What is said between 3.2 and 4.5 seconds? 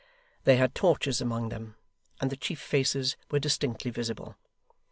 were distinctly visible.